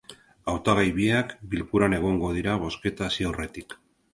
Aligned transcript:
Hautagai 0.53 0.85
biak 0.95 1.35
bilkuran 1.51 1.97
egongo 1.99 2.33
dira 2.39 2.57
bozketa 2.67 3.07
hasi 3.11 3.29
aurretik. 3.33 3.79